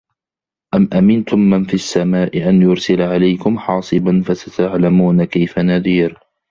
أَم 0.73 0.89
أَمِنتُم 0.93 1.39
مَن 1.39 1.63
فِي 1.63 1.73
السَّماءِ 1.73 2.49
أَن 2.49 2.61
يُرسِلَ 2.61 3.01
عَلَيكُم 3.01 3.59
حاصِبًا 3.59 4.23
فَسَتَعلَمونَ 4.27 5.23
كَيفَ 5.23 5.59
نَذيرِ 5.59 6.17